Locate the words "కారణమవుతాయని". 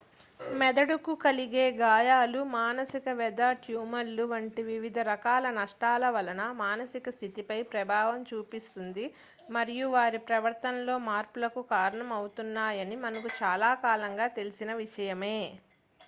11.71-12.97